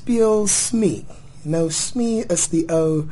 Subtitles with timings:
[0.00, 1.04] speel Smee.
[1.42, 3.04] Nou Smee is die ou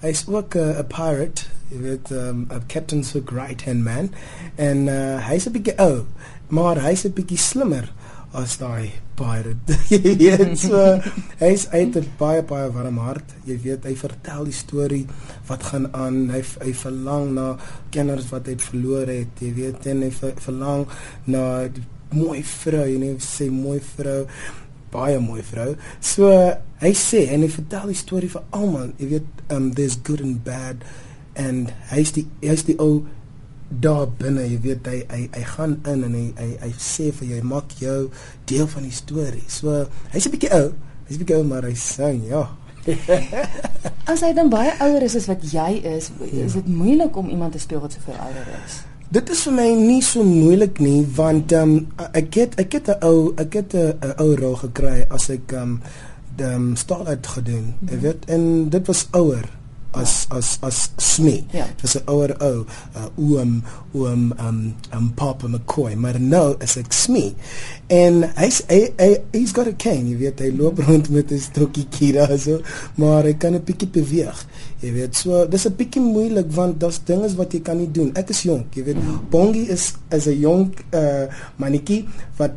[0.00, 4.10] hy's ook 'n pirate, jy weet, um, 'n captain so great hand man
[4.56, 6.06] en uh, hy's 'n bietjie ou,
[6.48, 7.92] maar hy's 'n bietjie slimmer
[8.32, 9.76] as daai pirate.
[9.92, 11.00] jy weet, so
[11.38, 13.36] hy's uit 'n baie baie warm hart.
[13.44, 15.06] Jy weet, hy vertel die storie
[15.46, 16.30] wat gaan aan.
[16.30, 17.56] Hy hy verlang na
[17.90, 20.10] kenners wat hy verloor het, jy weet, en hy
[20.40, 20.86] verlang
[21.24, 21.68] na
[22.10, 24.24] mooi vrou, jy weet, sê mooi vrou
[24.92, 25.74] baie mooi vrou.
[26.00, 26.32] So
[26.80, 28.92] hy sê en hy vertel die storie vir almal.
[28.98, 30.84] Jy weet, um there's good and bad
[31.38, 33.06] and hy's die hy's die ou
[33.70, 37.28] daar binne, jy weet hy hy hy gaan in en hy hy, hy sê vir
[37.28, 37.98] jou, hy maak jou
[38.50, 39.46] deel van die storie.
[39.48, 40.72] So hy's 'n bietjie ou.
[41.06, 42.48] Hy's 'n bietjie ou maar hy sing, ja.
[44.10, 47.52] As hy dan baie ouer is as wat jy is, is dit moeilik om iemand
[47.52, 48.80] te speel wat so veel ouer is.
[49.10, 51.72] Dit is vir my nie so moeilik nie want um,
[52.14, 55.82] ek het ek het 'n ou ek het 'n ou rol gekry as ek um
[56.36, 57.64] die um, stal uit gedoen.
[57.64, 57.88] Mm -hmm.
[57.90, 59.59] Jy weet en dit was ouer
[59.92, 61.44] as as as Smee.
[61.52, 61.66] Ja.
[61.80, 66.92] Dis 'n ouer ou, uh, oom oom um um Papa McCoy, maar nou is ek
[66.92, 67.34] Smee.
[67.88, 71.38] En hy's hy, hy he's got a cane, jy weet, hy loop rond met 'n
[71.38, 72.60] stokkie kira so,
[72.96, 74.46] maar hy kan 'n bietjie beweeg.
[74.80, 78.10] Jy weet, so dis 'n bietjie moeilik want daar's dinge wat jy kan nie doen.
[78.14, 78.96] Ek is jonk, jy weet.
[79.30, 82.52] Bongie is is 'n jonk uh mannetjie wat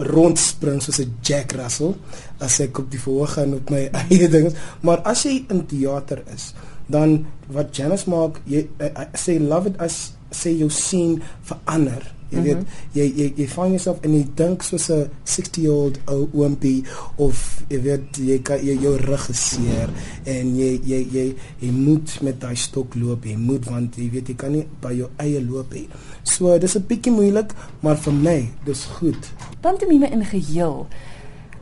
[0.00, 1.94] rondspring soos 'n Jack Russell
[2.38, 4.52] as ek op die verhoog gaan op my eie dinge.
[4.80, 6.54] Maar as jy in teater is,
[6.90, 12.02] dan wat Janice maak, jy uh, sê love it as sê jou sien verander.
[12.30, 12.90] Jy weet, mm -hmm.
[12.94, 16.84] jy jy jy find yourself en jy dink soos 'n 60 year old ou oompie
[17.16, 20.32] of jy weet jy kan jy jou rug geseer mm -hmm.
[20.32, 24.28] en jy jy jy jy moet met daai stok loop, jy moet want jy weet
[24.28, 25.86] jy kan nie by jou eie loop hê.
[26.22, 29.32] So dis 'n bietjie moeilik, maar vir my dis goed.
[29.60, 30.86] Pantomime in geheel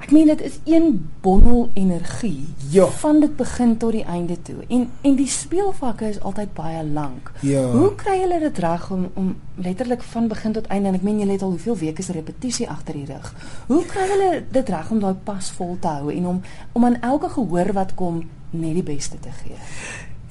[0.09, 2.87] Ek meen dit is een bondel energie ja.
[2.87, 4.55] van dit begin tot die einde toe.
[4.69, 7.29] En en die speelvakke is altyd baie lank.
[7.45, 7.67] Ja.
[7.71, 11.19] Hoe kry hulle dit reg om om letterlik van begin tot einde en ek meen
[11.21, 13.35] julle het al hoeveel weke se repetisie agter die rug.
[13.67, 16.41] Hoe kry hulle dit reg om daai pas vol te hou en om
[16.73, 19.61] om aan elke gehoor wat kom net die beste te gee?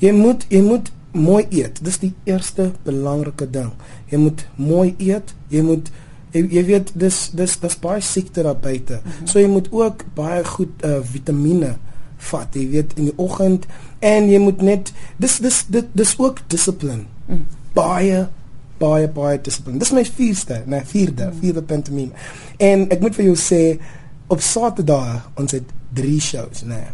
[0.01, 1.83] Jy moet jy moet mooi eet.
[1.85, 3.69] Dis die eerste belangrike ding.
[4.09, 5.38] Jy moet mooi eet.
[5.53, 5.94] Jy moet
[6.31, 8.99] jy, jy weet dis dis dis baie siekte daar buite.
[9.03, 9.27] Mm -hmm.
[9.27, 11.75] So jy moet ook baie goed uh, vitamiene
[12.17, 13.65] vat, jy weet in die oggend
[13.99, 17.05] en jy moet net dis dis dit dis ook dissipline.
[17.25, 17.45] Mm.
[17.73, 18.27] Baie
[18.77, 19.79] baie baie dissipline.
[19.79, 21.39] Dis my vierste, nee, vierde, mm.
[21.39, 22.11] vierde pantomime.
[22.57, 23.79] En ek moet vir jou sê
[24.27, 25.63] op Saterdag ons het
[25.97, 26.85] 3 shows, nee.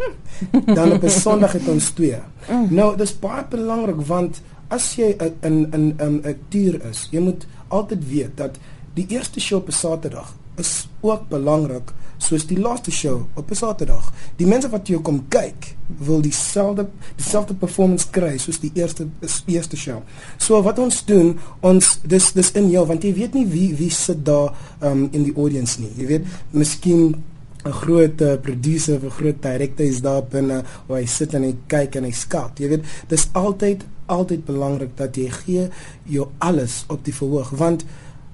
[0.75, 2.19] Dan op Sondag het ons 2.
[2.49, 2.67] Mm.
[2.71, 4.41] Nou, dis baie belangrik want
[4.73, 8.57] as jy in in 'n akteur is, jy moet altyd weet dat
[8.93, 13.55] die eerste show op 'n Saterdag is ook belangrik soos die laaste show op 'n
[13.55, 14.13] Saterdag.
[14.35, 19.07] Die mense wat jou kom kyk, wil dieselfde dieselfde performance kry soos die eerste
[19.45, 20.01] eerste show.
[20.37, 23.89] So wat ons doen, ons dis dis in jou want jy weet nie wie wie
[23.89, 25.91] sit daar um in die audience nie.
[25.97, 27.23] Jy weet, miskien
[27.65, 31.43] 'n groot uh, producer of 'n groot direkteur is daar binne waar hy sit en
[31.43, 32.59] hy kyk en hy skat.
[32.59, 35.69] Jy weet, dis altyd altyd belangrik dat jy gee
[36.03, 37.85] jou alles op die verhoog want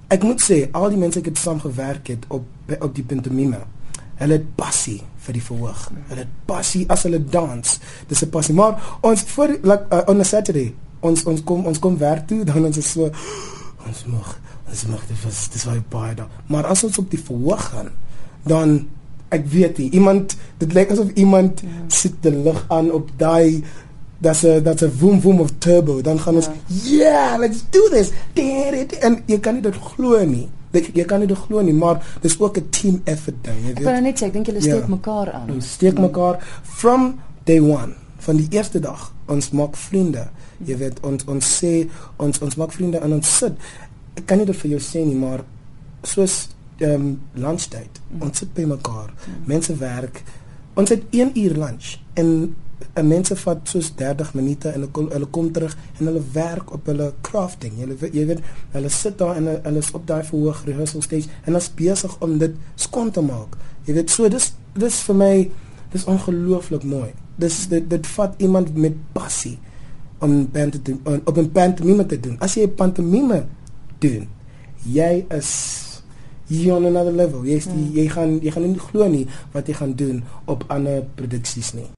[0.10, 2.46] ek moet sê al die mense wat saam gewerk het op
[2.80, 3.62] op die pantomime
[4.20, 5.86] hulle het passie vir die verhoog.
[6.10, 7.80] Hulle het passie as hulle dans.
[8.08, 8.54] Dis 'n passie.
[8.54, 12.44] Maar ons voor like uh, on a saturday ons ons kom ons kom werk toe
[12.48, 13.08] dan ons is so
[13.88, 14.32] ons mag
[14.70, 17.92] ons mag dit was dis baie baie da maar as ons op die verhoog gaan
[18.48, 18.80] dan
[19.36, 21.86] ek weet nie iemand dit lyk asof iemand ja.
[22.02, 23.64] sit die lig aan op daai
[24.22, 26.02] that's a that's a vroom vroom of turbo.
[26.02, 28.12] Dan gaan ons yeah let's do this.
[29.00, 30.48] En jy kan nie dit glo nie.
[30.72, 33.74] Dit jy kan nie dit glo nie maar dis ook 'n team effort ding jy
[33.74, 33.78] weet.
[33.78, 34.90] ek kan net sê ek dink julle steek yeah.
[34.90, 35.52] mekaar aan.
[35.52, 36.02] Ons steek mm.
[36.02, 40.28] mekaar from day 1 van die eerste dag ons maak vriende.
[40.66, 41.88] Jy weet ons ons sê
[42.18, 43.54] ons ons maak vriende en ons sit.
[44.16, 45.44] Ek kan nie dit vir jou sê nie maar
[46.04, 46.50] soos
[46.80, 48.22] ehm um, lunchtyd mm.
[48.22, 49.14] ons sit by mekaar.
[49.14, 49.46] Mm.
[49.46, 50.24] mense werk.
[50.76, 52.56] Ons het 1 uur lunch en 'n
[53.04, 57.14] mense vat soos 30 minute en hulle hulle kom terug en hulle werk op hulle
[57.22, 57.80] crafting.
[58.00, 58.44] Weet jy weet
[58.76, 61.72] hulle sit daar en hulle, hulle is op daai verhoog rehearsal stage en hulle is
[61.76, 63.58] besig om dit skoon te maak.
[63.88, 65.34] Jy weet so dis dis vir my
[65.94, 67.12] dis ongelooflik mooi.
[67.40, 69.58] Dis dit dit vat iemand met passie
[70.20, 72.36] om band te doen, om op 'n pantomime te doen.
[72.40, 73.46] As jy 'n pantomime
[74.00, 74.28] doen,
[74.84, 75.52] jy is
[76.48, 77.46] jy on another level.
[77.46, 77.92] Jy, hmm.
[77.94, 81.90] jy gaan jy gaan nie glo nie wat jy gaan doen op ander produksies nie.